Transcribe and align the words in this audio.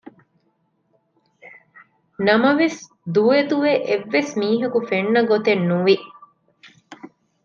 ނަމަވެސް 2.25 2.79
ދުވެ 3.13 3.39
ދުވެ 3.49 3.73
އެއްވެސް 3.87 4.31
މީހަކު 4.39 4.79
ފެންނަގޮތެއް 4.89 5.63
ނުވި 5.69 5.95